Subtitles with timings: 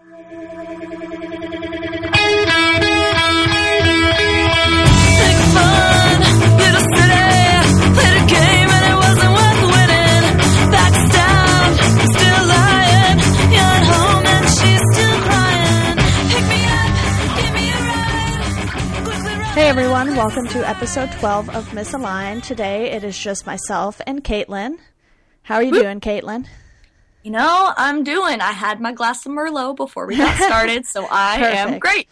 [0.00, 0.06] Hey
[19.68, 22.42] everyone, welcome to episode 12 of Misaligned.
[22.42, 24.78] Today it is just myself and Caitlin.
[25.42, 26.46] How are you doing, Caitlin?
[27.22, 28.40] You know, I'm doing.
[28.40, 32.08] I had my glass of Merlot before we got started, so I am great.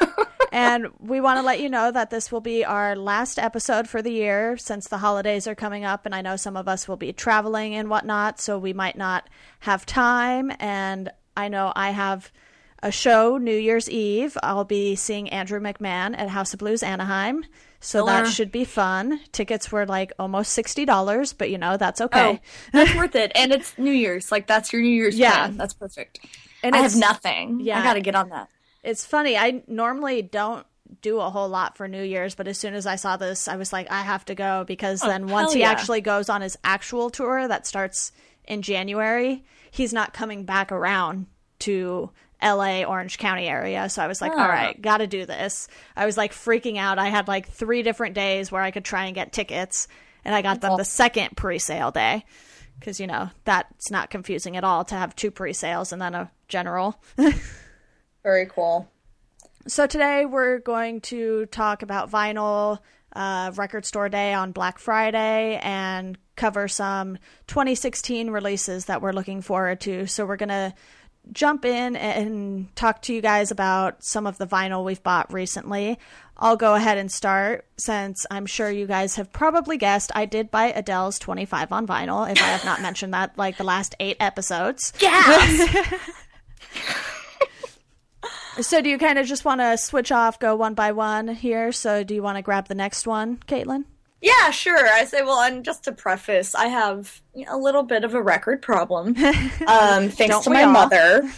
[0.52, 4.00] and we want to let you know that this will be our last episode for
[4.00, 6.96] the year since the holidays are coming up, and I know some of us will
[6.96, 9.28] be traveling and whatnot, so we might not
[9.60, 10.52] have time.
[10.60, 12.30] And I know I have
[12.80, 14.36] a show New Year's Eve.
[14.40, 17.44] I'll be seeing Andrew McMahon at House of Blues Anaheim.
[17.84, 19.20] So that should be fun.
[19.30, 22.40] Tickets were like almost sixty dollars, but you know that's okay.
[22.42, 23.30] Oh, that's worth it.
[23.34, 24.32] And it's New Year's.
[24.32, 25.32] Like, that's your New Year's Yeah.
[25.32, 25.56] plan.
[25.58, 26.20] That's perfect.
[26.62, 27.60] And I have nothing.
[27.60, 27.78] yeah.
[27.78, 28.48] I got to get on that.
[28.82, 29.36] It's funny.
[29.36, 30.66] I normally don't
[31.02, 33.56] do a whole lot for New Year's, but as soon as I saw this, I
[33.56, 35.70] was like, I have to go because oh, then once he yeah.
[35.70, 38.12] actually goes on his actual tour that starts
[38.46, 41.26] in January, he's not coming back around
[41.60, 42.10] to
[42.44, 43.88] LA, Orange County area.
[43.88, 44.48] So I was like, all Ah.
[44.48, 45.66] right, got to do this.
[45.96, 46.98] I was like freaking out.
[46.98, 49.88] I had like three different days where I could try and get tickets,
[50.24, 52.24] and I got them the second pre sale day.
[52.78, 56.14] Because, you know, that's not confusing at all to have two pre sales and then
[56.14, 57.00] a general.
[58.22, 58.88] Very cool.
[59.66, 62.78] So today we're going to talk about vinyl,
[63.14, 69.40] uh, record store day on Black Friday, and cover some 2016 releases that we're looking
[69.40, 70.06] forward to.
[70.06, 70.74] So we're gonna
[71.32, 75.98] jump in and talk to you guys about some of the vinyl we've bought recently.
[76.36, 80.50] I'll go ahead and start since I'm sure you guys have probably guessed I did
[80.50, 84.16] buy Adele's 25 on vinyl, if I have not mentioned that like the last eight
[84.20, 84.92] episodes.
[85.00, 85.94] Yes.
[88.60, 91.72] So do you kind of just want to switch off, go one by one here?
[91.72, 93.84] So do you want to grab the next one, Caitlin?
[94.24, 94.88] Yeah, sure.
[94.88, 98.62] I say, well, and just to preface, I have a little bit of a record
[98.62, 99.14] problem.
[99.66, 100.72] Um, thanks to my all?
[100.72, 101.28] mother.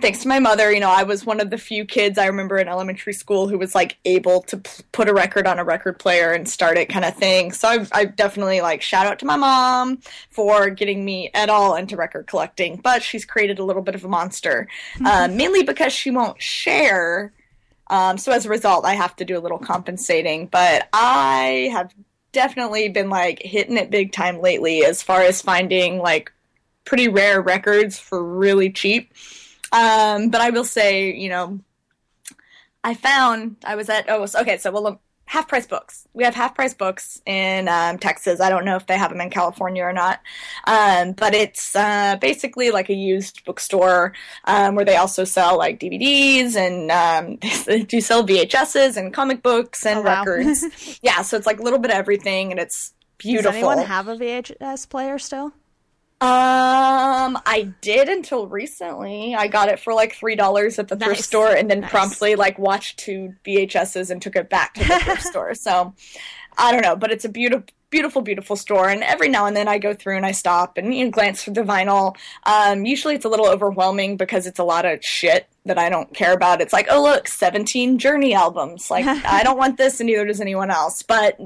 [0.00, 2.56] Thanks to my mother, you know, I was one of the few kids I remember
[2.58, 5.98] in elementary school who was like able to p- put a record on a record
[5.98, 7.52] player and start it kind of thing.
[7.52, 9.98] So I, I definitely like shout out to my mom
[10.30, 14.04] for getting me at all into record collecting, but she's created a little bit of
[14.04, 14.68] a monster,
[15.04, 17.32] um, mainly because she won't share.
[17.88, 21.92] Um, so as a result, I have to do a little compensating, but I have
[22.32, 26.32] definitely been like hitting it big time lately as far as finding like
[26.84, 29.12] pretty rare records for really cheap.
[29.72, 31.60] Um, but I will say, you know,
[32.84, 35.00] I found I was at oh okay so well
[35.32, 36.06] half price books.
[36.12, 38.38] We have half price books in um, Texas.
[38.38, 40.20] I don't know if they have them in California or not.
[40.66, 44.12] Um, but it's uh, basically like a used bookstore
[44.44, 49.42] um, where they also sell like DVDs and um, they do sell VHSs and comic
[49.42, 50.22] books and Oh, wow.
[50.24, 50.98] records.
[51.02, 54.08] Yeah so it's like a little bit of everything and it's beautiful Does anyone have
[54.08, 55.52] a VHS player still?
[56.22, 59.34] Um, I did until recently.
[59.34, 61.90] I got it for like three dollars at the thrift store, and then Nice.
[61.90, 65.54] promptly like watched two VHSs and took it back to the thrift store.
[65.54, 65.94] So
[66.56, 68.88] I don't know, but it's a beautiful, beautiful, beautiful store.
[68.88, 71.42] And every now and then I go through and I stop and you know, glance
[71.42, 72.14] through the vinyl.
[72.44, 76.14] Um, usually it's a little overwhelming because it's a lot of shit that I don't
[76.14, 76.60] care about.
[76.60, 78.90] It's like, oh look, seventeen Journey albums.
[78.92, 81.02] Like I don't want this, and neither does anyone else.
[81.02, 81.36] But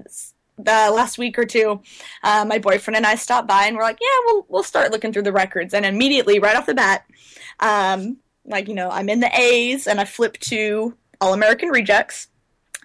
[0.58, 1.80] the last week or two,
[2.22, 5.12] uh, my boyfriend and I stopped by and we're like, yeah, we'll we'll start looking
[5.12, 5.74] through the records.
[5.74, 7.04] And immediately, right off the bat,
[7.60, 12.28] um, like you know, I'm in the A's and I flip to All American Rejects,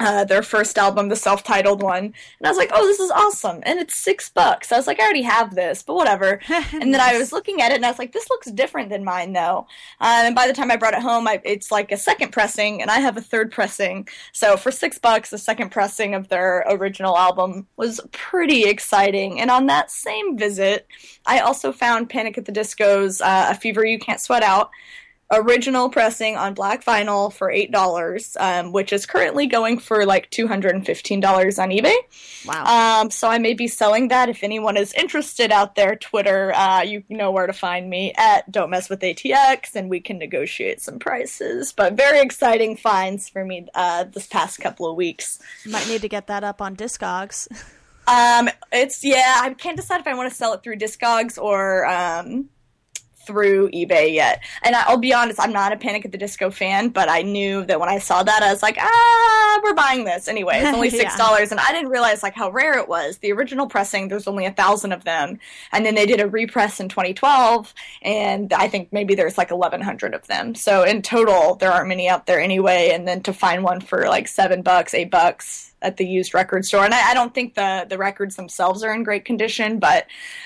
[0.01, 3.61] uh, their first album, the self-titled one, and I was like, oh, this is awesome,
[3.63, 4.71] and it's six bucks.
[4.71, 6.39] I was like, I already have this, but whatever.
[6.81, 9.03] And then I was looking at it and I was like, this looks different than
[9.03, 9.67] mine though.
[9.99, 12.81] Uh, and by the time I brought it home, I, it's like a second pressing,
[12.81, 14.07] and I have a third pressing.
[14.31, 19.39] So for six bucks, the second pressing of their original album was pretty exciting.
[19.39, 20.87] And on that same visit,
[21.25, 24.71] I also found Panic at the Disco's uh, "A Fever You Can't Sweat Out."
[25.33, 30.29] Original pressing on black vinyl for eight dollars, um, which is currently going for like
[30.29, 31.95] two hundred and fifteen dollars on eBay.
[32.45, 33.01] Wow.
[33.01, 34.27] Um, so I may be selling that.
[34.27, 38.51] If anyone is interested out there, Twitter, uh, you know where to find me at
[38.51, 41.71] Don't Mess with ATX, and we can negotiate some prices.
[41.71, 45.39] But very exciting finds for me uh, this past couple of weeks.
[45.65, 47.47] Might need to get that up on Discogs.
[48.05, 51.85] Um, it's yeah, I can't decide if I want to sell it through Discogs or
[51.85, 52.49] um,
[53.25, 54.43] through eBay yet.
[54.63, 57.65] And I'll be honest, I'm not a Panic at the Disco fan, but I knew
[57.65, 60.59] that when I saw that, I was like, ah, we're buying this anyway.
[60.59, 61.57] It's only six dollars, yeah.
[61.57, 63.17] and I didn't realize like how rare it was.
[63.19, 65.39] The original pressing, there's only a thousand of them,
[65.71, 70.13] and then they did a repress in 2012, and I think maybe there's like 1,100
[70.13, 70.55] of them.
[70.55, 72.91] So in total, there aren't many out there anyway.
[72.93, 76.65] And then to find one for like seven bucks, eight bucks at the used record
[76.65, 76.85] store.
[76.85, 80.05] And I, I, don't think the the records themselves are in great condition, but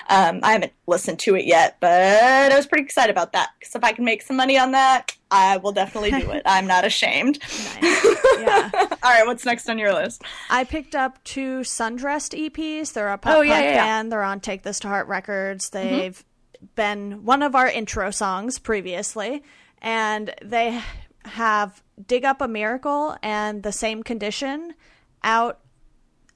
[0.10, 1.78] um, I haven't listened to it yet.
[1.80, 4.72] But I was pretty excited about that because if I can make some money on
[4.72, 6.44] that, I will definitely do it.
[6.46, 7.40] I'm not ashamed.
[7.42, 8.06] Nice.
[8.40, 8.70] Yeah.
[8.74, 10.24] All right, what's next on your list?
[10.50, 12.94] I picked up two Sundressed EPs.
[12.94, 14.12] They're a pop oh, yeah, yeah, band.
[14.12, 15.70] They're on Take This to Heart Records.
[15.70, 15.96] Mm-hmm.
[15.96, 16.66] They've mm-hmm.
[16.76, 19.44] been one of our intro songs previously,
[19.82, 20.82] and they
[21.26, 24.74] have Dig Up a Miracle and The Same Condition
[25.26, 25.60] out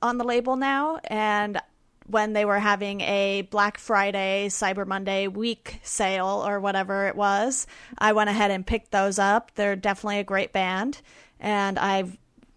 [0.01, 1.61] on the label now, and
[2.07, 7.67] when they were having a Black Friday, Cyber Monday week sale or whatever it was,
[7.97, 9.51] I went ahead and picked those up.
[9.55, 11.01] They're definitely a great band,
[11.39, 12.05] and I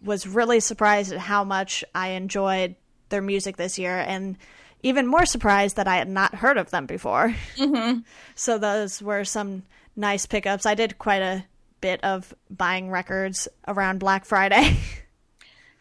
[0.02, 2.74] was really surprised at how much I enjoyed
[3.10, 4.36] their music this year, and
[4.82, 7.34] even more surprised that I had not heard of them before.
[7.56, 8.00] Mm-hmm.
[8.34, 9.62] so those were some
[9.94, 10.66] nice pickups.
[10.66, 11.44] I did quite a
[11.80, 14.76] bit of buying records around Black Friday.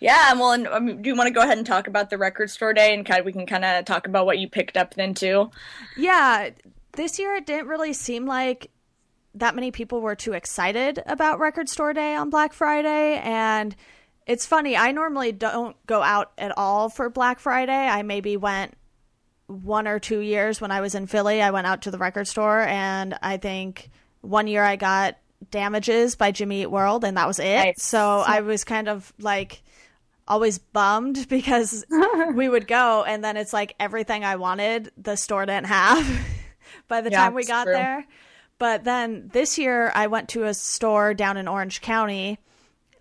[0.02, 2.50] Yeah, well, and um, do you want to go ahead and talk about the record
[2.50, 4.96] store day, and kind of we can kind of talk about what you picked up
[4.96, 5.52] then too?
[5.96, 6.50] Yeah,
[6.94, 8.72] this year it didn't really seem like
[9.36, 13.76] that many people were too excited about record store day on Black Friday, and
[14.26, 14.76] it's funny.
[14.76, 17.72] I normally don't go out at all for Black Friday.
[17.72, 18.74] I maybe went
[19.46, 21.44] one or two years when I was in Philly.
[21.44, 25.18] I went out to the record store, and I think one year I got
[25.52, 27.56] Damages by Jimmy Eat World, and that was it.
[27.56, 27.84] Nice.
[27.84, 29.62] So I was kind of like
[30.32, 31.86] always bummed because
[32.34, 36.08] we would go and then it's like everything I wanted the store didn't have
[36.88, 37.74] by the yeah, time we got true.
[37.74, 38.08] there.
[38.58, 42.38] But then this year I went to a store down in Orange County,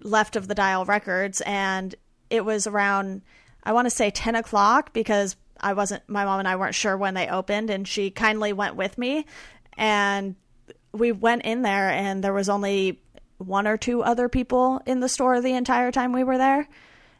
[0.00, 1.94] left of the Dial Records, and
[2.30, 3.22] it was around
[3.62, 6.96] I want to say ten o'clock because I wasn't my mom and I weren't sure
[6.96, 9.26] when they opened and she kindly went with me
[9.76, 10.34] and
[10.92, 13.02] we went in there and there was only
[13.36, 16.66] one or two other people in the store the entire time we were there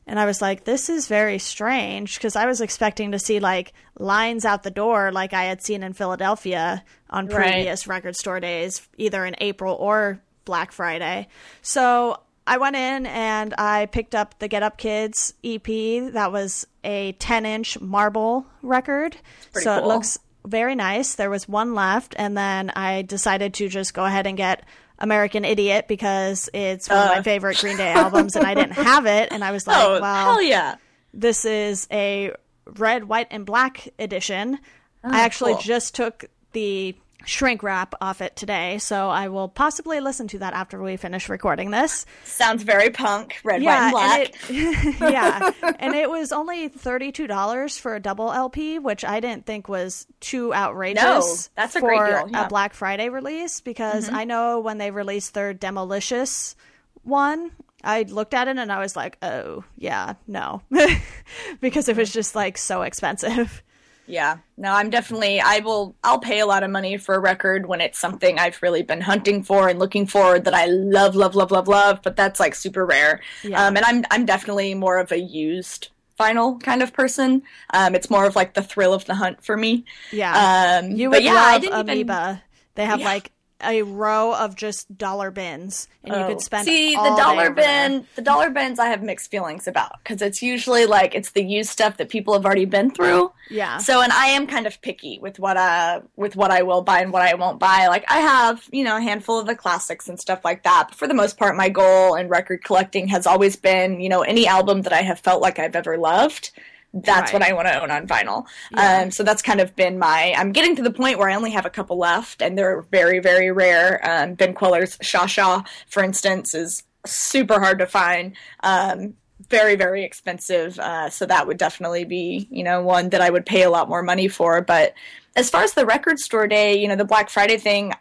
[0.07, 3.73] and I was like, this is very strange because I was expecting to see like
[3.99, 7.97] lines out the door like I had seen in Philadelphia on previous right.
[7.97, 11.29] record store days, either in April or Black Friday.
[11.63, 15.65] So I went in and I picked up the Get Up Kids EP.
[15.65, 19.17] That was a 10 inch marble record.
[19.53, 19.79] So cool.
[19.79, 21.15] it looks very nice.
[21.15, 22.15] There was one left.
[22.19, 24.65] And then I decided to just go ahead and get
[25.01, 27.23] American Idiot because it's one of my uh.
[27.23, 30.25] favorite Green Day albums, and I didn't have it, and I was like, oh, well,
[30.25, 30.77] hell yeah,
[31.15, 32.33] this is a
[32.77, 34.59] red, white, and black edition.
[35.03, 35.63] Oh, I actually cool.
[35.63, 36.95] just took the
[37.25, 41.29] shrink wrap off it today, so I will possibly listen to that after we finish
[41.29, 42.07] recording this.
[42.25, 44.51] Sounds very punk, red, yeah, white, and black.
[44.51, 49.21] And it, yeah, and it was only thirty-two dollars for a double LP, which I
[49.21, 51.03] didn't think was too outrageous.
[51.03, 51.23] No,
[51.55, 52.29] that's a great deal.
[52.31, 52.47] Yeah.
[52.47, 54.17] A Black Friday release because mm-hmm.
[54.17, 56.55] I know when they released their Demolicious
[57.03, 57.51] one,
[57.83, 60.63] I looked at it and I was like, oh yeah, no,
[61.61, 63.63] because it was just like so expensive.
[64.11, 64.39] Yeah.
[64.57, 67.81] No, I'm definitely I will I'll pay a lot of money for a record when
[67.81, 71.51] it's something I've really been hunting for and looking for that I love, love, love,
[71.51, 73.21] love, love, but that's like super rare.
[73.43, 73.65] Yeah.
[73.65, 77.43] Um and I'm I'm definitely more of a used vinyl kind of person.
[77.73, 79.85] Um it's more of like the thrill of the hunt for me.
[80.13, 80.81] Yeah.
[80.83, 81.93] Um you would yeah, love Amoeba.
[81.95, 82.41] Even...
[82.75, 83.07] They have yeah.
[83.07, 86.21] like a row of just dollar bins, and oh.
[86.21, 86.41] you could oh.
[86.41, 86.65] spend.
[86.65, 88.79] See the dollar bin, the dollar bins.
[88.79, 92.35] I have mixed feelings about because it's usually like it's the used stuff that people
[92.35, 93.33] have already been through.
[93.51, 93.79] Yeah.
[93.79, 97.01] So, and I am kind of picky with what uh with what I will buy
[97.01, 97.87] and what I won't buy.
[97.89, 100.87] Like I have, you know, a handful of the classics and stuff like that.
[100.89, 104.23] But for the most part, my goal in record collecting has always been, you know,
[104.23, 106.51] any album that I have felt like I've ever loved
[106.93, 107.41] that's right.
[107.41, 108.47] what I want to own on vinyl.
[108.73, 109.03] Yeah.
[109.03, 110.35] Um, so that's kind of been my.
[110.37, 113.21] I'm getting to the point where I only have a couple left, and they're very,
[113.21, 114.01] very rare.
[114.09, 118.35] Um, ben Kweller's Sha Sha, for instance, is super hard to find.
[118.63, 119.15] Um,
[119.49, 120.79] very, very expensive.
[120.79, 123.89] Uh, so that would definitely be, you know, one that I would pay a lot
[123.89, 124.61] more money for.
[124.61, 124.95] But
[125.37, 127.95] as far as the record store day, you know, the Black Friday thing,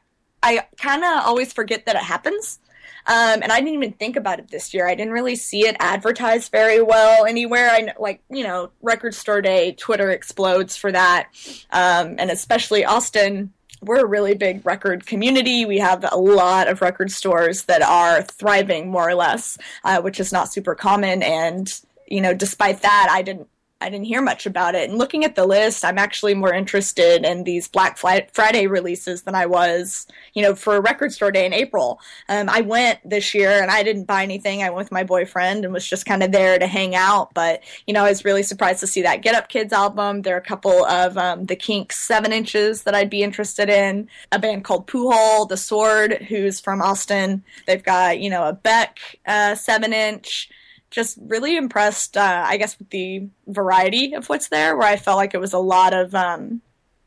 [0.44, 2.60] I kind of always forget that it happens.
[3.08, 4.88] Um, and I didn't even think about it this year.
[4.88, 7.70] I didn't really see it advertised very well anywhere.
[7.70, 11.30] I like, you know, Record Store Day, Twitter explodes for that.
[11.72, 15.66] Um, and especially Austin, we're a really big record community.
[15.66, 20.20] We have a lot of record stores that are thriving more or less, uh, which
[20.20, 21.24] is not super common.
[21.24, 21.72] And,
[22.08, 23.48] you know, despite that, I didn't
[23.82, 24.90] I didn't hear much about it.
[24.90, 29.36] And looking at the list, I'm actually more interested in these Black Friday releases than
[29.36, 32.02] I was, you know, for Record Store Day in April.
[32.28, 34.64] Um, I went this year and I didn't buy anything.
[34.64, 37.34] I went with my boyfriend and was just kind of there to hang out.
[37.34, 40.24] But, you know, I was really surprised to see that Get Up Kids album.
[40.24, 44.10] There are a couple of um, the Kinks seven inches that I'd be interested in.
[44.34, 47.46] A band called Poohole, The Sword, who's from Austin.
[47.66, 50.50] They've got, you know, a Beck uh, seven inch
[50.92, 55.18] just really impressed, uh, I guess, with the variety of what's there, where I felt
[55.18, 56.62] like it was a lot of, um,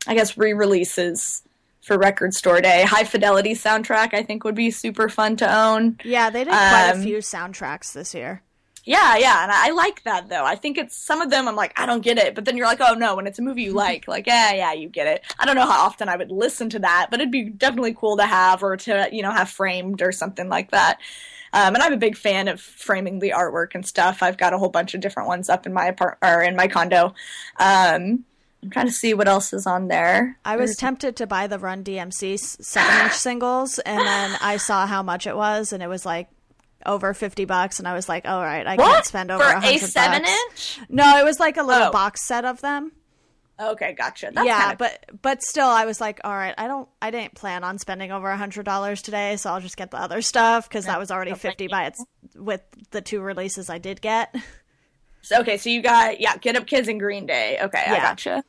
[0.07, 1.43] I guess, re releases
[1.83, 2.85] for Record Store Day.
[2.85, 5.99] High Fidelity soundtrack, I think, would be super fun to own.
[6.05, 8.43] Yeah, they did quite um, a few soundtracks this year.
[8.85, 10.45] Yeah, yeah, and I like that though.
[10.45, 12.67] I think it's some of them I'm like, I don't get it, but then you're
[12.67, 15.23] like, oh no, when it's a movie you like, like, yeah, yeah, you get it.
[15.39, 18.17] I don't know how often I would listen to that, but it'd be definitely cool
[18.17, 20.99] to have or to, you know, have framed or something like that.
[21.53, 24.23] Um, and I'm a big fan of framing the artwork and stuff.
[24.23, 26.69] I've got a whole bunch of different ones up in my apart or in my
[26.69, 27.15] condo.
[27.59, 28.25] Um,
[28.63, 30.39] I'm trying to see what else is on there.
[30.45, 34.87] I was tempted to buy the Run DMC seven inch singles, and then I saw
[34.87, 36.29] how much it was, and it was like
[36.85, 38.91] over 50 bucks and i was like all right i what?
[38.91, 40.79] can't spend over a 100 a 7 bucks.
[40.79, 41.93] inch no it was like a little oh.
[41.93, 42.91] box set of them
[43.71, 44.31] Okay, gotcha.
[44.35, 47.11] That's yeah, kind of- but but still, I was like, all right, I don't, I
[47.11, 50.23] didn't plan on spending over a hundred dollars today, so I'll just get the other
[50.23, 52.05] stuff because that was already fifty by its
[52.35, 54.35] with the two releases I did get.
[55.25, 57.57] So, okay, so you got yeah, Get Up Kids and Green Day.
[57.63, 57.95] Okay, yeah.
[57.95, 58.43] I gotcha.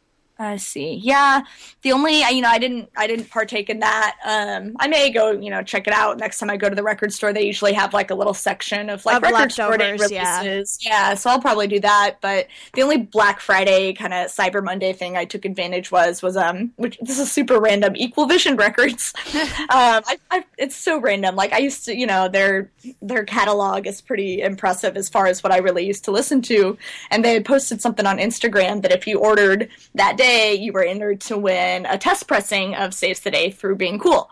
[0.43, 0.95] I see.
[0.95, 1.41] Yeah,
[1.81, 4.15] the only you know I didn't I didn't partake in that.
[4.25, 6.83] Um, I may go you know check it out next time I go to the
[6.83, 7.33] record store.
[7.33, 10.11] They usually have like a little section of like of record store releases.
[10.11, 10.43] Yeah.
[10.81, 12.17] yeah, so I'll probably do that.
[12.21, 16.35] But the only Black Friday kind of Cyber Monday thing I took advantage was was
[16.35, 17.93] um which this is super random.
[17.95, 19.13] Equal Vision Records.
[19.33, 21.35] um, I, I, it's so random.
[21.35, 22.71] Like I used to you know their
[23.01, 26.77] their catalog is pretty impressive as far as what I really used to listen to,
[27.11, 30.83] and they had posted something on Instagram that if you ordered that day you were
[30.83, 34.29] entered to win a test pressing of Saves the Day through being cool.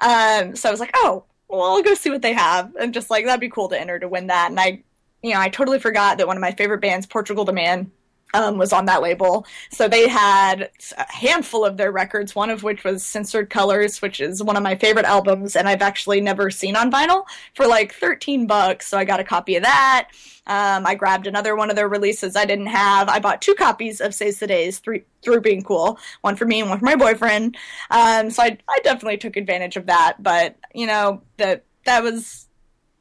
[0.00, 2.74] Um, so I was like, oh, well, I'll go see what they have.
[2.76, 4.50] And just like, that'd be cool to enter to win that.
[4.50, 4.82] And I,
[5.22, 7.90] you know, I totally forgot that one of my favorite bands, Portugal the Man,
[8.34, 9.46] um, was on that label.
[9.70, 14.20] So they had a handful of their records, one of which was Censored Colors, which
[14.20, 17.24] is one of my favorite albums, and I've actually never seen on vinyl
[17.54, 18.88] for like 13 bucks.
[18.88, 20.08] So I got a copy of that.
[20.46, 23.08] Um, I grabbed another one of their releases I didn't have.
[23.08, 26.60] I bought two copies of Saves the Days through, through being cool, one for me
[26.60, 27.56] and one for my boyfriend.
[27.90, 30.22] Um, so I, I definitely took advantage of that.
[30.22, 32.43] But you know that that was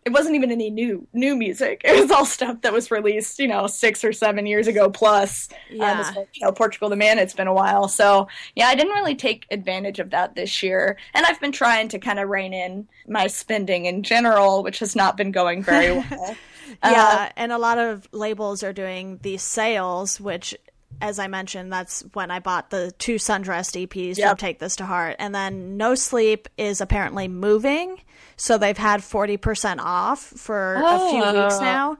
[0.05, 1.81] it wasn't even any new new music.
[1.93, 5.47] It was all stuff that was released, you know, six or seven years ago plus.
[5.71, 6.13] Um, yeah.
[6.17, 7.19] Um, you know, Portugal the Man.
[7.19, 10.97] It's been a while, so yeah, I didn't really take advantage of that this year,
[11.13, 14.95] and I've been trying to kind of rein in my spending in general, which has
[14.95, 16.35] not been going very well.
[16.83, 20.55] yeah, uh, and a lot of labels are doing these sales, which
[21.01, 24.29] as I mentioned, that's when I bought the two Sundressed EPs yep.
[24.29, 25.17] from Take This to Heart.
[25.19, 27.99] And then No Sleep is apparently moving.
[28.43, 31.07] So they've had 40% off for oh.
[31.07, 31.63] a few weeks oh.
[31.63, 31.97] now.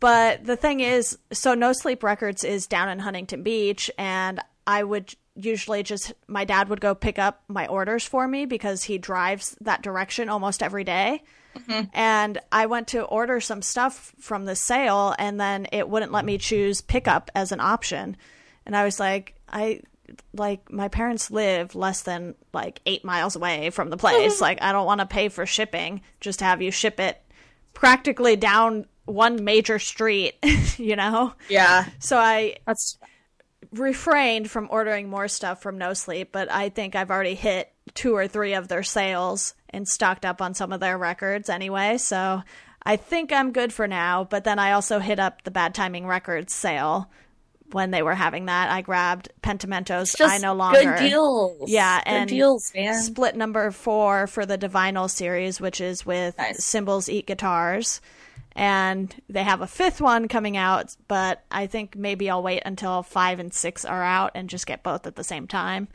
[0.00, 3.92] But the thing is, so No Sleep Records is down in Huntington Beach.
[3.96, 8.44] And I would usually just, my dad would go pick up my orders for me
[8.44, 11.22] because he drives that direction almost every day.
[11.56, 11.82] Mm-hmm.
[11.92, 16.24] And I went to order some stuff from the sale, and then it wouldn't let
[16.24, 18.16] me choose pickup as an option.
[18.66, 19.82] And I was like, I
[20.32, 24.40] like my parents live less than like eight miles away from the place.
[24.40, 27.20] like I don't want to pay for shipping just to have you ship it
[27.72, 30.34] practically down one major street,
[30.78, 31.34] you know?
[31.48, 31.86] Yeah.
[31.98, 32.98] So I that's
[33.72, 38.14] refrained from ordering more stuff from No Sleep, but I think I've already hit two
[38.14, 41.98] or three of their sales and stocked up on some of their records anyway.
[41.98, 42.42] So
[42.82, 44.24] I think I'm good for now.
[44.24, 47.10] But then I also hit up the Bad Timing Records sale
[47.74, 48.70] when they were having that.
[48.70, 50.80] I grabbed Pentimento's I No Longer.
[50.80, 51.68] Good deals.
[51.68, 52.94] Yeah, good and deals, man.
[52.94, 56.64] split number four for the Divinal series, which is with nice.
[56.64, 58.00] Cymbals Eat Guitars.
[58.56, 63.02] And they have a fifth one coming out, but I think maybe I'll wait until
[63.02, 65.88] five and six are out and just get both at the same time.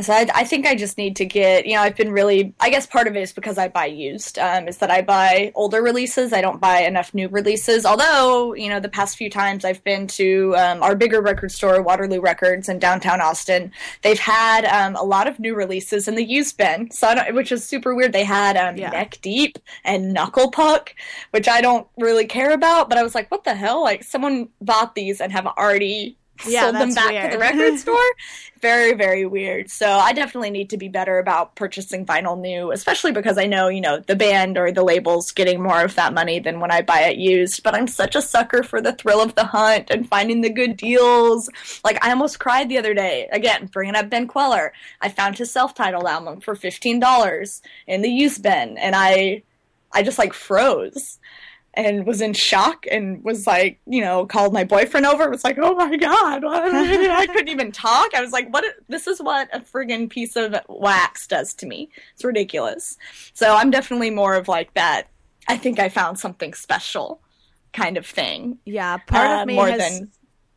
[0.00, 2.68] So I, I, think I just need to get, you know, I've been really, I
[2.68, 5.82] guess part of it is because I buy used, um, is that I buy older
[5.82, 6.32] releases.
[6.32, 7.86] I don't buy enough new releases.
[7.86, 11.80] Although, you know, the past few times I've been to um, our bigger record store,
[11.80, 13.70] Waterloo Records in downtown Austin,
[14.02, 17.64] they've had um, a lot of new releases in the used bin, so which is
[17.64, 18.12] super weird.
[18.12, 18.90] They had um, yeah.
[18.90, 20.92] Neck Deep and Knuckle Puck,
[21.30, 23.82] which I don't really care about, but I was like, what the hell?
[23.82, 27.32] Like, someone bought these and have already Yeah, sold them back to weird.
[27.32, 27.96] the record store.
[28.60, 29.70] Very, very weird.
[29.70, 33.68] So I definitely need to be better about purchasing vinyl new, especially because I know,
[33.68, 36.80] you know, the band or the label's getting more of that money than when I
[36.80, 37.62] buy it used.
[37.62, 40.76] But I'm such a sucker for the thrill of the hunt and finding the good
[40.76, 41.50] deals.
[41.84, 43.28] Like I almost cried the other day.
[43.30, 44.72] Again, bringing up Ben Kweller.
[45.00, 49.42] I found his self-titled album for $15 in the used bin and I
[49.92, 51.18] I just like froze
[51.76, 55.28] and was in shock and was like, you know, called my boyfriend over.
[55.28, 56.74] Was like, oh my god, what?
[56.74, 58.14] I couldn't even talk.
[58.14, 58.64] I was like, what?
[58.88, 61.88] This is what a friggin' piece of wax does to me.
[62.14, 62.96] It's ridiculous.
[63.32, 65.08] So I'm definitely more of like that.
[65.48, 67.20] I think I found something special,
[67.72, 68.58] kind of thing.
[68.64, 70.10] Yeah, part Uh, of me more has than-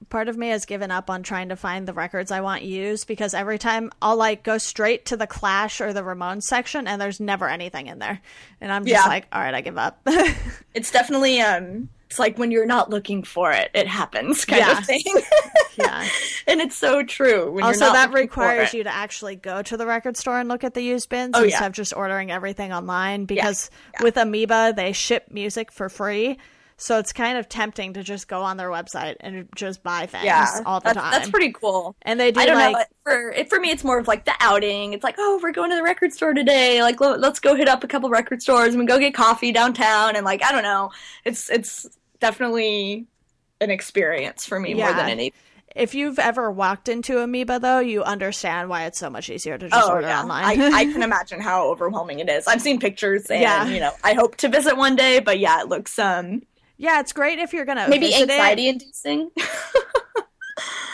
[0.10, 3.08] part of me has given up on trying to find the records I want used
[3.08, 7.02] because every time I'll like go straight to the Clash or the Ramones section and
[7.02, 8.22] there's never anything in there.
[8.62, 9.08] And I'm just Yeah.
[9.10, 10.00] like, all right, I give up.
[10.74, 11.90] It's definitely um.
[12.10, 14.78] It's like when you're not looking for it, it happens, kind Yeah.
[14.78, 15.04] of thing.
[15.78, 16.08] yeah.
[16.48, 17.52] and it's so true.
[17.52, 20.48] When Also, you're not that requires you to actually go to the record store and
[20.48, 21.46] look at the used bins Oh, yeah.
[21.48, 23.70] instead of just ordering everything online because
[24.02, 26.38] with Amoeba, they ship music for free.
[26.80, 30.26] So it's kind of tempting to just go on their website and just buy things
[30.26, 31.12] yeah, all the that's, time.
[31.12, 31.96] That's pretty cool.
[32.04, 32.84] and they do I don't like know.
[33.04, 34.94] For for me, it's more of like the outing.
[34.94, 36.84] It's like, oh, we're going to the record store today.
[36.84, 40.16] Like, let's go hit up a couple record stores and we go get coffee downtown.
[40.16, 40.92] And like, I don't know.
[41.26, 41.88] It's it's
[42.20, 43.08] definitely
[43.60, 45.40] an experience for me more than anything.
[45.76, 49.70] If you've ever walked into Amoeba, though, you understand why it's so much easier to
[49.70, 50.60] just Oh order yeah, online.
[50.62, 52.48] I, I can imagine how overwhelming it is.
[52.48, 53.68] I've seen pictures, and Yeah.
[53.68, 55.20] you know, I hope to visit one day.
[55.20, 56.42] But yeah, it looks um
[56.78, 59.30] yeah, it's great if you're gonna maybe anxiety inducing.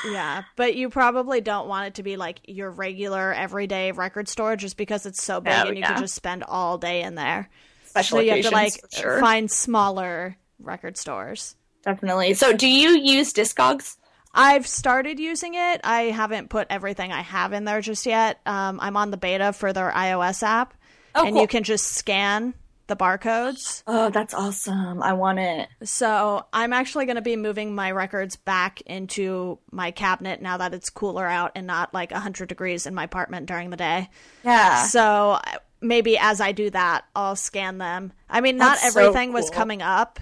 [0.06, 4.58] Yeah, but you probably don't want it to be like your regular everyday record store
[4.58, 5.94] just because it's so big Oh, and you yeah.
[5.94, 7.50] can just spend all day in there.
[7.86, 9.20] Special so you have to like sure.
[9.22, 11.56] find smaller record stores.
[11.84, 12.34] Definitely.
[12.34, 13.96] So, do you use Discogs?
[14.34, 15.80] I've started using it.
[15.86, 18.40] I haven't put everything I have in there just yet.
[18.46, 20.74] Um, I'm on the beta for their iOS app,
[21.16, 21.42] Oh, and cool.
[21.44, 22.54] you can just scan
[22.88, 23.84] the barcodes.
[23.88, 25.02] Oh, that's awesome.
[25.02, 25.70] I want it.
[25.84, 30.74] So I'm actually going to be moving my records back into my cabinet now that
[30.74, 34.10] it's cooler out and not like 100 degrees in my apartment during the day.
[34.44, 34.84] Yeah.
[34.84, 35.40] So
[35.82, 38.12] maybe as I do that, I'll scan them.
[38.30, 40.20] I mean, not That's so everything was coming up,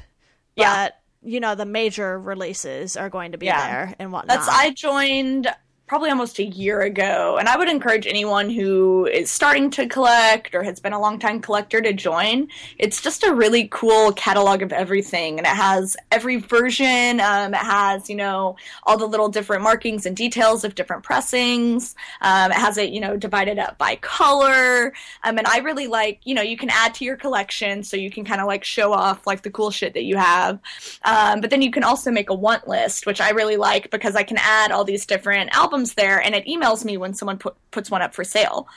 [0.55, 0.89] but Yeah.
[1.23, 3.67] you know, the major releases are going to be Yeah.
[3.67, 4.37] there and whatnot.
[4.37, 5.47] That's I joined
[5.91, 10.55] probably almost a year ago, and I would encourage anyone who is starting to collect
[10.55, 12.47] or has been a long time collector to join.
[12.77, 17.19] It's just a really cool catalog of everything, and it has every version.
[17.19, 21.93] Um, it has you know all the little different markings and details of different pressings.
[22.21, 24.93] Um, it has it you know divided up by color.
[25.25, 28.09] Um, and I really like you know you can add to your collection, so you
[28.09, 30.57] can kind of like show off like the cool shit that you have.
[31.03, 34.15] Um, but then you can also make a want list, which I really like because
[34.15, 35.49] I can add all these different
[35.95, 38.67] there, and it emails me when someone put, puts one up for sale.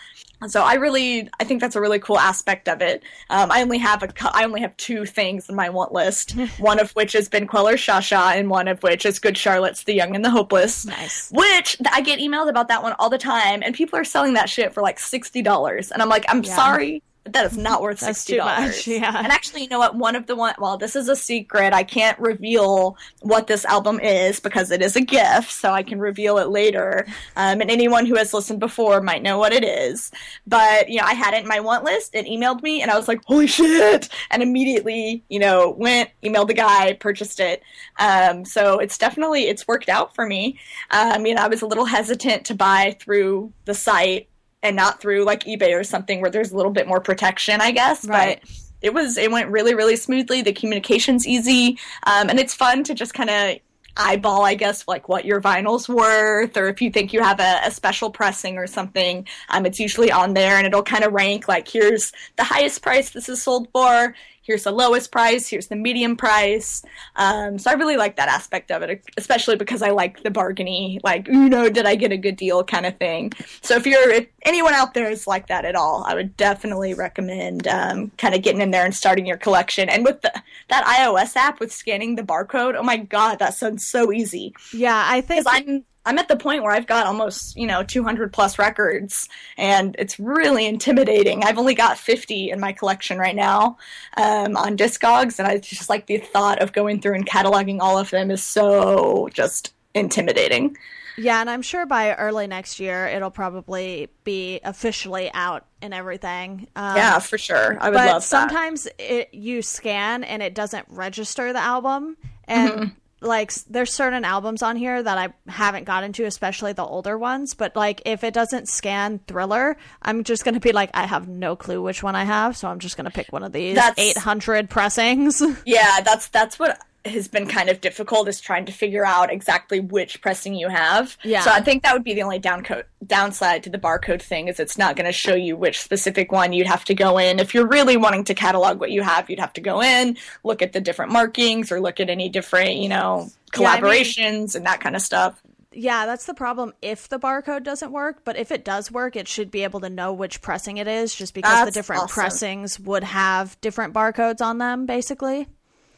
[0.49, 3.03] So I really, I think that's a really cool aspect of it.
[3.31, 6.33] Um, I only have a, I only have two things in my want list.
[6.59, 9.95] one of which has been Kweller Shasha, and one of which is Good Charlotte's The
[9.95, 10.85] Young and the Hopeless.
[10.85, 11.31] Nice.
[11.33, 14.49] Which I get emailed about that one all the time, and people are selling that
[14.51, 16.57] shit for like sixty dollars, and I'm like, I'm Yeah.
[16.57, 17.03] sorry.
[17.25, 18.87] But That is not worth sixty dollars.
[18.87, 19.19] yeah.
[19.19, 19.97] And actually, you know what?
[19.97, 20.55] One of the one.
[20.59, 21.73] Well, this is a secret.
[21.73, 25.99] I can't reveal what this album is because it is a gift, so I can
[25.99, 27.07] reveal it later.
[27.37, 30.11] Um, and anyone who has listened before might know what it is.
[30.47, 32.15] But you know, I had it in my want list.
[32.15, 36.49] It emailed me, and I was like, "Holy shit!" And immediately, you know, went emailed
[36.49, 37.63] the guy, purchased it.
[37.99, 40.59] Um, so it's definitely it's worked out for me.
[40.91, 44.29] Um, you know, I was a little hesitant to buy through the site
[44.65, 47.71] and not through like eBay or something where there's a little bit more protection, I
[47.71, 48.05] guess.
[48.05, 48.41] Right.
[48.41, 48.51] But
[48.81, 50.43] it was it went really really smoothly.
[50.43, 53.59] The communication's easy, um, and it's fun to just kind of
[53.97, 57.61] eyeball, I guess, like what your vinyl's worth, or if you think you have a,
[57.65, 59.27] a special pressing or something.
[59.51, 63.11] Um, it's usually on there, and it'll kind of rank like here's the highest price
[63.11, 64.15] this is sold for.
[64.45, 65.49] Here's the lowest price.
[65.49, 66.85] Here's the medium price.
[67.17, 71.01] Um, so I really like that aspect of it, especially because I like the bargainy,
[71.03, 73.33] like, you know, did I get a good deal kind of thing.
[73.63, 76.93] So if you're, if anyone out there is like that at all, I would definitely
[76.93, 79.89] recommend um, kind of getting in there and starting your collection.
[79.89, 80.33] And with the,
[80.69, 84.55] that iOS app with scanning the barcode, oh my God, that sounds so easy.
[84.73, 88.33] yeah, I think I'm I'm at the point where I've got almost you know 200
[88.33, 91.45] plus records, and it's really intimidating.
[91.45, 93.79] I've only got 50 in my collection right now
[94.17, 97.99] um, on Discogs, and I just like the thought of going through and cataloging all
[97.99, 100.77] of them is so just intimidating.
[101.17, 106.67] Yeah, and I'm sure by early next year it'll probably be officially out and everything.
[106.75, 107.79] Um, yeah, for sure.
[107.81, 108.27] I would but love that.
[108.27, 112.95] sometimes it you scan and it doesn't register the album, and Mm-hmm.
[113.21, 117.55] Like there's certain albums on here that I haven't gotten to, especially the older ones.
[117.55, 121.57] But like if it doesn't scan Thriller, I'm just gonna be like, I have no
[121.57, 124.69] clue which one I have, so I'm just gonna pick one of these That's- 800
[124.71, 125.43] pressings.
[125.65, 129.79] Yeah, that's that's what has been kind of difficult is trying to figure out exactly
[129.79, 131.19] which pressing you have.
[131.23, 131.41] Yeah.
[131.43, 134.59] So I think that would be the only downco- downside to the barcode thing is
[134.59, 137.41] it's not going to show you which specific one you'd have to go in.
[137.41, 140.63] If you're really wanting to catalog what you have, you'd have to go in, look
[140.63, 144.55] at the different markings or look at any different, you know, Yeah, I mean- collaborations
[144.55, 145.41] and that kind of stuff.
[145.73, 148.23] yeah, that's the problem if the barcode doesn't work.
[148.25, 151.15] But if it does work, it should be able to know which pressing it is,
[151.15, 152.15] just because the different awesome.
[152.15, 155.49] pressings would have different barcodes on them, basically.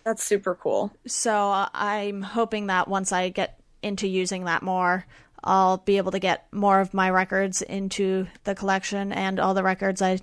[0.07, 0.93] That's super cool.
[1.09, 5.05] So uh, I'm hoping that once I get into using that more,
[5.43, 9.65] I'll be able to get more of my records into the collection and all the
[9.65, 10.21] records I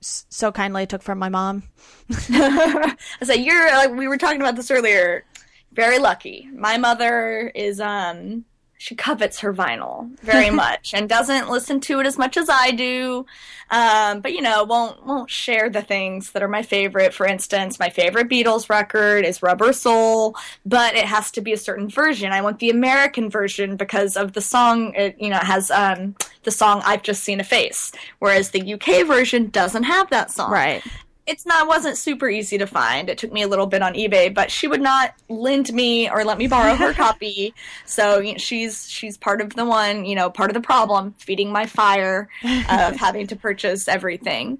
[0.00, 1.64] so kindly took from my mom.
[2.30, 5.24] I said, you're like we were talking about this earlier.
[5.72, 6.48] Very lucky.
[6.52, 8.44] My mother is um
[8.78, 12.70] she covets her vinyl very much and doesn't listen to it as much as I
[12.70, 13.26] do.
[13.70, 17.12] Um, but you know, won't won't share the things that are my favorite.
[17.12, 21.58] For instance, my favorite Beatles record is Rubber Soul, but it has to be a
[21.58, 22.32] certain version.
[22.32, 24.94] I want the American version because of the song.
[24.94, 26.14] It you know it has um
[26.44, 30.50] the song I've just seen a face, whereas the UK version doesn't have that song
[30.50, 30.82] Right.
[31.28, 33.10] It's not wasn't super easy to find.
[33.10, 36.24] It took me a little bit on eBay, but she would not lend me or
[36.24, 37.54] let me borrow her copy.
[37.84, 41.14] So you know, she's she's part of the one, you know, part of the problem,
[41.18, 44.58] feeding my fire of having to purchase everything.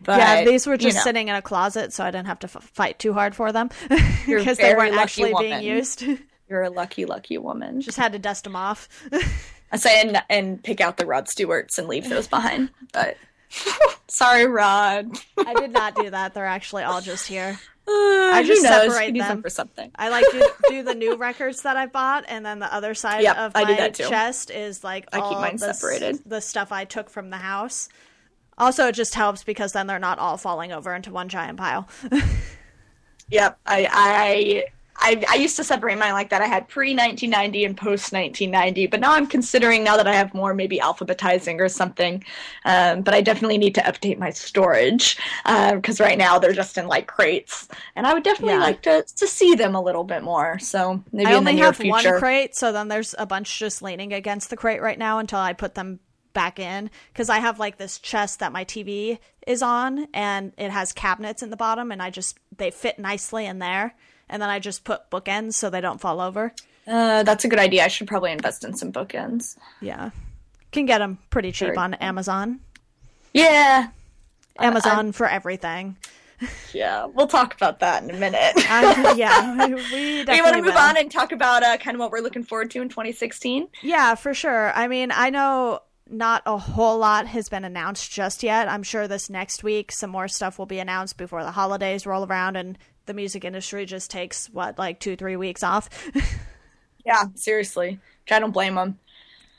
[0.00, 2.38] But yeah, these were you just know, sitting in a closet, so I didn't have
[2.40, 3.68] to f- fight too hard for them
[4.26, 6.04] because they weren't actually being used.
[6.48, 7.82] You're a lucky, lucky woman.
[7.82, 8.88] just had to dust them off.
[9.70, 12.70] I say and, and pick out the Rod Stewarts and leave those behind.
[12.92, 13.18] But
[14.08, 15.10] sorry, Rod.
[15.38, 16.34] I did not do that.
[16.34, 17.58] They're actually all just here.
[17.88, 19.40] I just separate use them.
[19.40, 19.90] for something.
[19.96, 23.22] I like to do the new records that I bought, and then the other side
[23.22, 24.08] Yep, of my do that too.
[24.08, 26.18] chest is like I keep all mine the, separated.
[26.26, 27.88] the stuff I took from the house.
[28.58, 31.88] Also, it just helps because then they're not all falling over into one giant pile.
[33.30, 34.64] Yep, I, I
[35.00, 36.42] I I used to separate mine like that.
[36.42, 40.34] I had pre 1990 and post 1990, but now I'm considering now that I have
[40.34, 42.24] more maybe alphabetizing or something.
[42.64, 46.86] Um, but I definitely need to update my storage because right now they're just in
[46.88, 48.60] like crates, and I would definitely Yeah.
[48.60, 50.58] like to to see them a little bit more.
[50.58, 51.90] So maybe I in only the near have future.
[52.10, 55.38] one crate, so then there's a bunch just leaning against the crate right now until
[55.38, 56.00] I put them
[56.34, 60.70] back in because I have like this chest that my TV is on, and it
[60.70, 63.94] has cabinets in the bottom, and I just they fit nicely in there,
[64.28, 66.52] and then I just put bookends so they don't fall over.
[66.86, 67.84] Uh, that's a good idea.
[67.84, 69.56] I should probably invest in some bookends.
[69.80, 70.10] Yeah,
[70.72, 72.60] can get them pretty cheap Very on Amazon.
[73.34, 73.88] Yeah,
[74.58, 75.96] Amazon for everything.
[76.72, 77.06] yeah.
[77.06, 78.54] We'll talk about that in a minute.
[78.70, 80.78] Uh, yeah, we you want to move will.
[80.78, 83.66] on and talk about uh, kind of what we're looking forward to in 2016?
[83.82, 84.72] Yeah, for sure.
[84.72, 88.68] I mean, I know not a whole lot has been announced just yet.
[88.68, 92.24] I'm sure this next week some more stuff will be announced before the holidays roll
[92.26, 95.88] around and the music industry just takes what like 2-3 weeks off.
[97.04, 97.98] Yeah, seriously.
[98.30, 98.98] I don't blame them.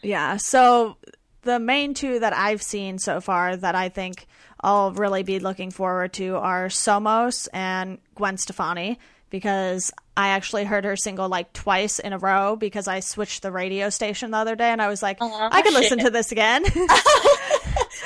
[0.04, 0.38] yeah.
[0.38, 0.98] So
[1.42, 4.28] the main two that I've seen so far that I think
[4.62, 9.00] I'll really be looking forward to are Somos and Gwen Stefani
[9.32, 13.52] because I actually heard her single like twice in a row because I switched the
[13.52, 16.32] radio station the other day and I was like, Aw, I can listen to this
[16.32, 16.62] again.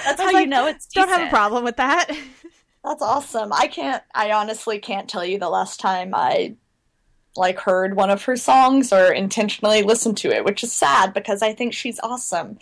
[0.06, 2.10] That's how was you know it's Don't have a problem with that.
[2.84, 3.54] That's awesome.
[3.54, 4.04] I can't.
[4.13, 6.56] I honestly can't tell you the last time I
[7.36, 11.41] like heard one of her songs or intentionally listened to it, which is sad because
[11.41, 12.60] I think she's awesome.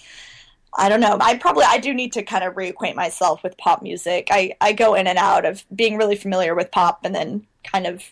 [0.73, 1.17] I don't know.
[1.19, 4.27] I probably I do need to kind of reacquaint myself with pop music.
[4.31, 7.87] I I go in and out of being really familiar with pop and then kind
[7.87, 8.03] of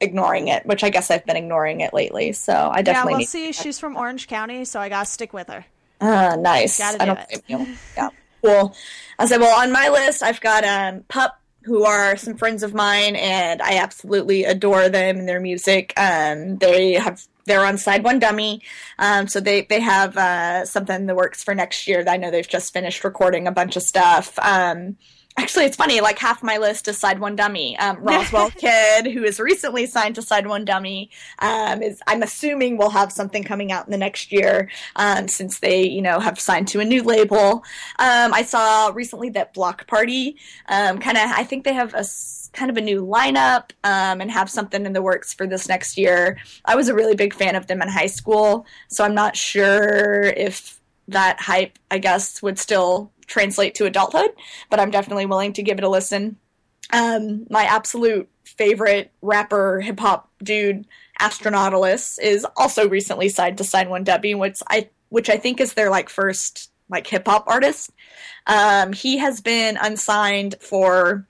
[0.00, 2.32] ignoring it, which I guess I've been ignoring it lately.
[2.32, 5.48] So I definitely yeah, well, see, she's from Orange County, so I gotta stick with
[5.48, 5.64] her.
[6.00, 6.78] Ah, nice.
[6.78, 7.74] Gotta I do don't it.
[7.96, 8.08] Yeah,
[8.42, 8.74] cool.
[9.18, 12.74] I said, well, on my list, I've got um, Pup, who are some friends of
[12.74, 15.92] mine, and I absolutely adore them and their music.
[15.96, 18.62] Um, they have they're on Side One Dummy,
[18.98, 22.04] um, so they they have uh, something in the works for next year.
[22.06, 24.38] I know they've just finished recording a bunch of stuff.
[24.40, 24.96] Um,
[25.38, 26.00] Actually, it's funny.
[26.00, 27.78] Like half my list is Side One Dummy.
[27.78, 32.76] Um, Roswell Kid, who is recently signed to Side One Dummy, um, is I'm assuming
[32.76, 36.38] will have something coming out in the next year, um, since they you know have
[36.38, 37.64] signed to a new label.
[37.98, 40.36] Um, I saw recently that Bloc Party,
[40.68, 42.04] um, kind of I think they have a
[42.52, 45.96] kind of a new lineup um, and have something in the works for this next
[45.96, 46.36] year.
[46.66, 50.24] I was a really big fan of them in high school, so I'm not sure
[50.24, 54.30] if that hype, I guess, would still translate to adulthood,
[54.70, 56.36] but I'm definitely willing to give it a listen.
[56.92, 60.86] Um, my absolute favorite rapper hip hop dude,
[61.20, 65.74] Astronautilus, is also recently signed to Side One Dummy, which I which I think is
[65.74, 67.90] their like first like hip hop artist.
[68.46, 71.26] Um, he has been unsigned for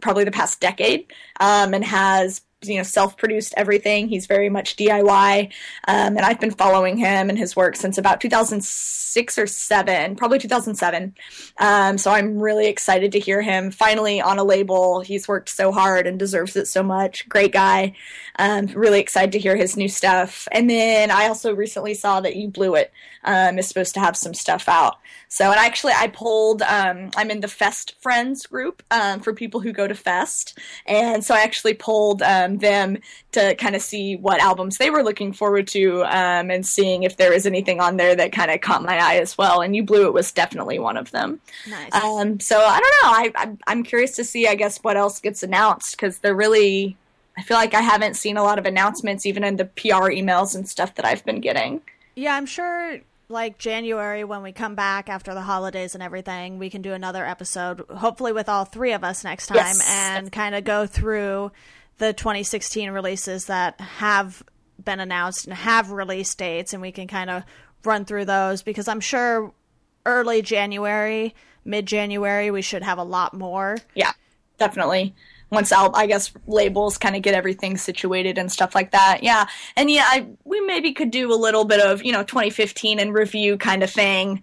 [0.00, 4.08] probably the past decade um, and has you know self-produced everything.
[4.08, 5.52] He's very much diy
[5.86, 10.38] um, and i've been following him and his work since about 2006 or 7 probably
[10.38, 11.14] 2007
[11.58, 15.00] um, so i'm really excited to hear him finally on a label.
[15.00, 17.28] He's worked so hard and deserves it so much.
[17.28, 17.94] Great guy.
[18.38, 20.48] Um, really excited to hear his new stuff.
[20.50, 22.92] And then i also recently saw that you blew it
[23.24, 24.98] um, is supposed to have some stuff out.
[25.28, 29.60] So and actually i polled um, i'm in the fest friends group um, for people
[29.60, 30.58] who go to fest.
[30.86, 32.98] And so i actually polled um, them
[33.32, 37.16] to kind of see what albums they were looking forward to um, and seeing if
[37.16, 39.60] there was anything on there that kind of caught my eye as well.
[39.60, 41.40] And You Blew It was definitely one of them.
[41.68, 41.94] Nice.
[41.94, 43.10] Um, so I don't know.
[43.10, 46.96] I, I, I'm curious to see, I guess, what else gets announced because they're really.
[47.36, 50.54] I feel like I haven't seen a lot of announcements, even in the PR emails
[50.54, 51.80] and stuff that I've been getting.
[52.14, 56.70] Yeah, I'm sure like January when we come back after the holidays and everything, we
[56.70, 59.84] can do another episode, hopefully with all three of us next time, Yes.
[59.90, 61.50] and kind of go through
[61.98, 64.42] the 2016 releases that have
[64.82, 67.44] been announced and have release dates, and we can kind of
[67.84, 69.52] run through those because I'm sure
[70.06, 73.78] early January, mid January, we should have a lot more.
[73.94, 74.12] Yeah,
[74.58, 75.14] definitely.
[75.50, 79.22] Once I'll, I guess labels kind of get everything situated and stuff like that.
[79.22, 82.98] Yeah, and yeah, I we maybe could do a little bit of you know 2015
[82.98, 84.42] and review kind of thing.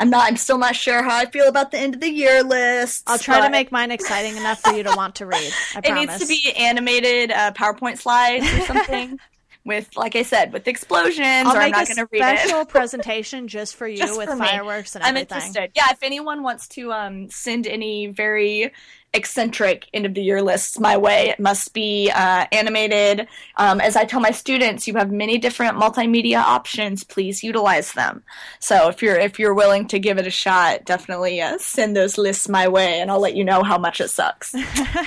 [0.00, 0.28] I'm not.
[0.28, 3.04] I'm still not sure how I feel about the end of the year list.
[3.06, 5.52] I'll try to make mine exciting enough for you to want to read.
[5.76, 9.18] I It needs to be animated uh, PowerPoint slides or something.
[9.64, 12.38] with, like I said, with explosions, I'll or I'm not going to read it.
[12.40, 14.46] special presentation just for you Just with for me.
[14.46, 15.38] fireworks and I'm everything.
[15.38, 15.72] interested.
[15.74, 18.72] Yeah, if anyone wants to um, send any very
[19.14, 23.26] eccentric end of the year lists my way, it must be uh, animated.
[23.56, 27.04] Um, as I tell my students, you have many different multimedia options.
[27.04, 28.22] Please utilize them.
[28.58, 32.18] So if you're if you're willing to give it a shot, definitely uh, send those
[32.18, 34.54] lists my way, and I'll let you know how much it sucks.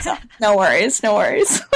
[0.02, 1.62] so, no worries, no worries.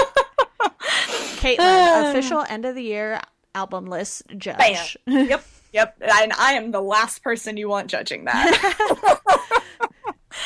[1.41, 3.19] Caitlin, official end of the year
[3.53, 4.97] album list judge.
[5.05, 5.27] Bam.
[5.27, 5.97] yep, yep.
[6.01, 9.57] And I am the last person you want judging that.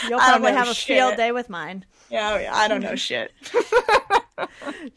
[0.07, 0.97] You'll probably have a shit.
[0.97, 1.85] field day with mine.
[2.09, 3.31] yeah, yeah, I don't know shit.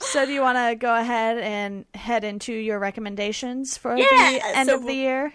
[0.01, 4.57] So, do you want to go ahead and head into your recommendations for Yeah, the
[4.57, 5.33] end so- of the year?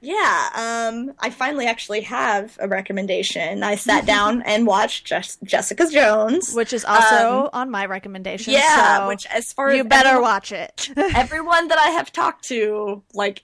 [0.00, 0.48] Yeah,
[0.92, 3.64] um, I finally actually have a recommendation.
[3.64, 6.54] I sat down and watched Jess- Jessica Jones.
[6.54, 8.54] Which is also on my recommendation.
[8.54, 10.90] Um, yeah, so which as far as you as better everyone, watch it.
[10.96, 13.42] everyone that I have talked to like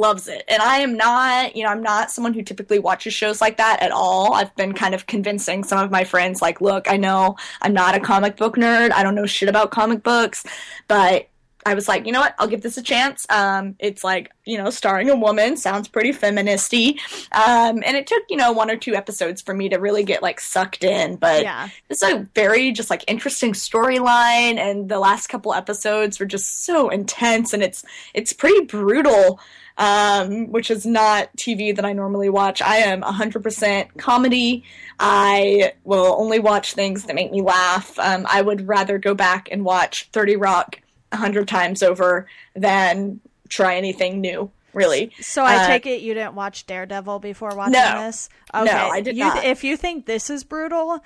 [0.00, 1.54] loves it, and I am not.
[1.54, 4.34] You know, I'm not someone who typically watches shows like that at all.
[4.34, 7.94] I've been kind of convincing some of my friends, like, look, I know I'm not
[7.94, 8.90] a comic book nerd.
[8.92, 10.44] I don't know shit about comic books,
[10.88, 11.30] but
[11.66, 12.34] I was like, you know what?
[12.38, 13.26] I'll give this a chance.
[13.28, 16.98] Um, it's like, you know, starring a woman sounds pretty feministy.
[17.32, 20.22] Um, and it took, you know, one or two episodes for me to really get
[20.22, 21.16] like sucked in.
[21.16, 21.68] But yeah.
[21.90, 24.56] it's a very just like interesting storyline.
[24.56, 27.84] And the last couple episodes were just so intense and it's,
[28.14, 29.38] it's pretty brutal.
[29.80, 32.60] Um, which is not TV that I normally watch.
[32.60, 34.62] I am 100% comedy.
[34.98, 37.98] I will only watch things that make me laugh.
[37.98, 40.80] Um, I would rather go back and watch 30 Rock
[41.12, 44.50] a hundred times over than try anything new.
[44.74, 48.02] Really, So I Uh, take it you didn't watch Daredevil before watching No.
[48.06, 48.28] this?
[48.54, 48.70] No, Okay.
[48.72, 49.44] I did you, not.
[49.44, 51.02] If you think this is brutal,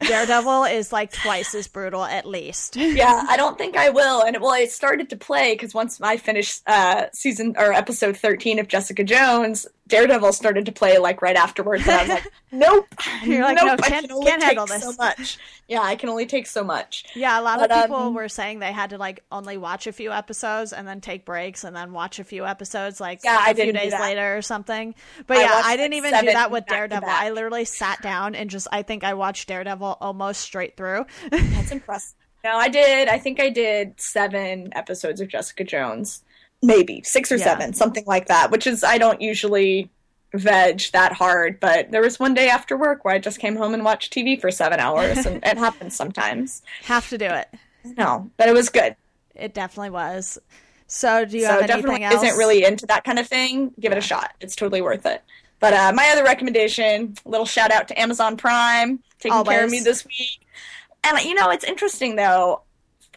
[0.00, 2.76] Daredevil is like twice as brutal at least.
[2.76, 4.22] yeah, I don't think I will.
[4.22, 8.58] And well, it started to play because once I finished uh, season or episode thirteen
[8.58, 12.86] of Jessica Jones, Daredevil started to play like right afterwards, and I was like, nope,
[13.22, 14.98] You're like, nope, no, I can't- can only can't handle so this.
[14.98, 15.38] much.
[15.68, 17.04] Yeah, I can only take so much.
[17.14, 19.86] Yeah, a lot But, of people um, were saying they had to like only watch
[19.86, 23.38] a few episodes and then take breaks and then watch a few episodes like Yeah,
[23.40, 24.94] I a few days later or something.
[25.26, 27.08] But I yeah, watched, I didn't like, even do that with Daredevil.
[27.08, 31.06] I literally sat down and just I think I watched Daredevil almost straight through.
[31.30, 32.14] That's impressive.
[32.42, 33.06] No, I did.
[33.08, 36.22] I think I did seven episodes of Jessica Jones,
[36.62, 37.44] maybe six or Yeah.
[37.44, 38.50] seven, something like that.
[38.50, 39.90] Which is I don't usually
[40.32, 43.74] veg that hard, but there was one day after work where I just came home
[43.74, 46.62] and watched TV for seven hours, and it happens sometimes.
[46.84, 47.48] Have to do it.
[47.96, 48.94] No, but it was good.
[49.34, 50.38] It definitely was.
[50.86, 52.24] So do you so have definitely anything else?
[52.24, 53.72] isn't really into that kind of thing.
[53.80, 54.32] Give it a shot.
[54.40, 55.22] It's totally worth it.
[55.60, 59.80] But uh, my other recommendation, little shout out to Amazon Prime, taking care of me
[59.80, 60.40] this week.
[61.04, 62.62] And you know, it's interesting though.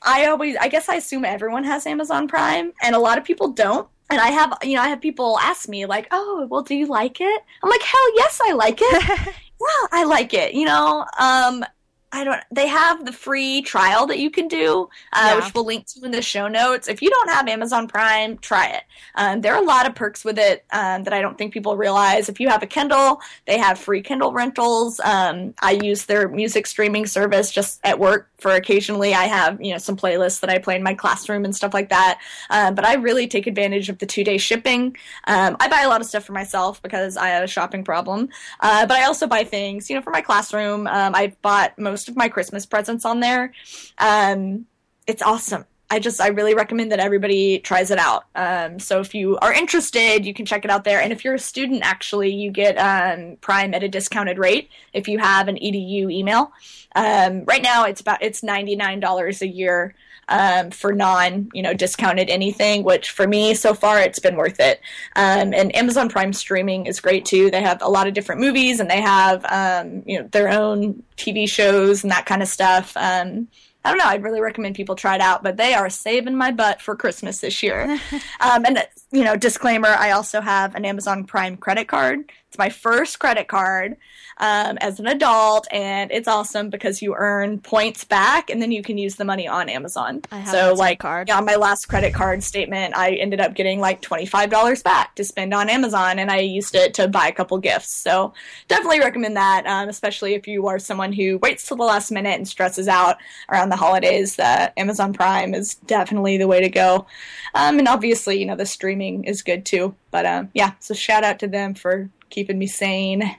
[0.04, 3.50] I always, I guess, I assume everyone has Amazon Prime, and a lot of people
[3.50, 3.88] don't.
[4.10, 6.86] And I have, you know, I have people ask me like, "Oh, well, do you
[6.88, 9.04] like it?" I'm like, "Hell yes, I like it.
[9.18, 11.66] yeah, I like it." You know, um,
[12.14, 12.40] I don't.
[12.52, 15.36] They have the free trial that you can do, uh, Yeah.
[15.38, 16.88] which we'll link to in the show notes.
[16.88, 18.84] If you don't have Amazon Prime, try it.
[19.16, 21.76] Um, there are a lot of perks with it um, that I don't think people
[21.76, 22.30] realize.
[22.30, 25.00] If you have a Kindle, they have free Kindle rentals.
[25.04, 29.16] Um, I use their music streaming service just at work for occasionally.
[29.16, 31.90] I have you know some playlists that I play in my classroom and stuff like
[31.90, 32.20] that.
[32.52, 34.96] Um, but I really take advantage of the two day shipping.
[35.26, 38.30] Um, I buy a lot of stuff for myself because I have a shopping problem.
[38.60, 40.86] Uh, but I also buy things, you know, for my classroom.
[40.86, 43.54] Um, I bought most of my Christmas presents on there.
[43.98, 44.66] Um,
[45.08, 45.66] it's awesome.
[45.90, 48.24] I just, I really recommend that everybody tries it out.
[48.34, 51.00] Um, so if you are interested, you can check it out there.
[51.00, 55.08] And if you're a student, actually, you get um, Prime at a discounted rate if
[55.08, 56.52] you have an EDU email.
[56.96, 59.94] Um, right now, it's about it's ninety nine dollars a year
[60.30, 62.84] um, for non, you know, discounted anything.
[62.84, 64.80] Which for me, so far, it's been worth it.
[65.16, 67.52] Um, and Amazon Prime streaming is great too.
[67.52, 71.04] They have a lot of different movies, and they have um, you know their own
[71.18, 72.96] TV shows and that kind of stuff.
[72.98, 73.48] Um,
[73.86, 74.06] I don't know.
[74.06, 77.40] I'd really recommend people try it out, but they are saving my butt for Christmas
[77.40, 77.84] this year.
[78.40, 82.32] um, and you know, disclaimer: I also have an Amazon Prime credit card.
[82.50, 83.98] It's my first credit card
[84.38, 88.82] um, as an adult, and it's awesome because you earn points back, and then you
[88.84, 90.22] can use the money on Amazon.
[90.32, 91.28] I have so, like, card.
[91.28, 94.82] yeah, on my last credit card statement, I ended up getting like twenty five dollars
[94.82, 97.92] back to spend on Amazon, and I used it to buy a couple gifts.
[97.92, 98.34] So,
[98.68, 102.38] definitely recommend that, um, especially if you are someone who waits till the last minute
[102.38, 103.18] and stresses out
[103.50, 104.40] around the holidays.
[104.40, 107.06] Uh, Amazon Prime is definitely the way to go,
[107.54, 109.96] um, and obviously, you know, the streaming is good too.
[110.12, 113.36] But um, yeah, so shout out to them for keeping me sane.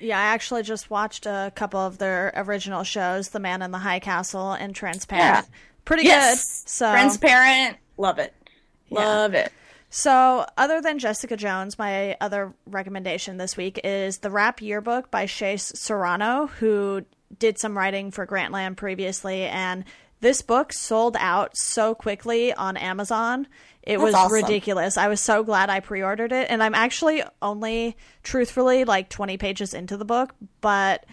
[0.00, 3.78] Yeah, I actually just watched a couple of their original shows, The Man in the
[3.78, 5.46] High Castle and Transparent.
[5.84, 6.68] Pretty Yes, good.
[6.70, 8.34] So transparent, love it,
[8.88, 8.98] Yeah.
[9.00, 9.52] love it.
[9.90, 15.26] So, other than Jessica Jones, my other recommendation this week is the Rap Yearbook by
[15.26, 17.02] Shea Serrano, who
[17.38, 19.44] did some writing for Grantland previously.
[19.44, 19.84] And
[20.20, 23.46] this book sold out so quickly on Amazon.
[23.86, 24.34] It That's was awesome.
[24.34, 24.96] ridiculous.
[24.96, 26.50] I was so glad I pre ordered it.
[26.50, 31.04] And I'm actually only, truthfully, like 20 pages into the book, but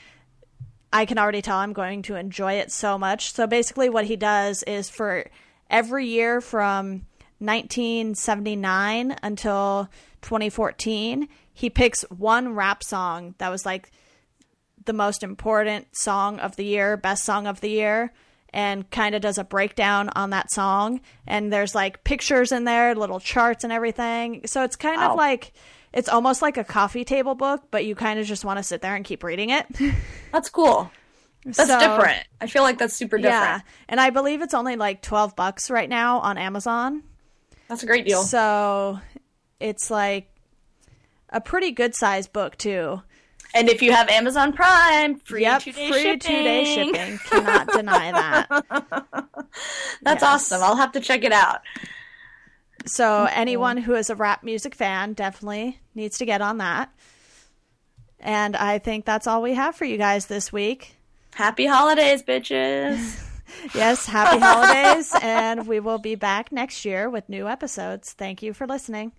[0.94, 3.34] I can already tell I'm going to enjoy it so much.
[3.34, 5.26] So basically, what he does is for
[5.70, 7.06] every year from
[7.40, 9.90] 1979 until
[10.22, 13.92] 2014, he picks one rap song that was like
[14.86, 18.14] the most important song of the year, best song of the year,
[18.54, 21.02] and kind of does a breakdown on that song.
[21.28, 24.42] And there's like pictures in there, little charts and everything.
[24.46, 25.12] So it's kind Wow.
[25.12, 25.54] of like
[25.94, 28.82] it's almost like a coffee table book, but you kind of just want to sit
[28.82, 29.66] there and keep reading it.
[30.32, 30.90] That's cool.
[31.46, 32.24] That's So- different.
[32.40, 33.34] I feel like that's super different.
[33.44, 33.60] Yeah.
[33.90, 37.04] And I believe it's only like 12 bucks right now on Amazon.
[37.68, 38.22] That's a great deal.
[38.24, 39.00] So
[39.60, 40.30] it's like
[41.30, 43.02] a pretty good sized book too.
[43.54, 46.20] And if you have Amazon Prime, free yep, two day free shipping.
[46.20, 47.18] two day shipping.
[47.30, 48.48] Cannot deny that.
[50.02, 50.24] That's Yes.
[50.24, 50.64] awesome.
[50.64, 51.62] I'll have to check it out.
[52.86, 53.34] So mm-hmm.
[53.40, 56.92] anyone who is a rap music fan definitely needs to get on that.
[58.20, 60.96] And I think that's all we have for you guys this week.
[61.34, 63.28] Happy holidays, bitches.
[63.76, 68.14] Yes, happy holidays, and we will be back next year with new episodes.
[68.14, 69.12] Thank you for listening.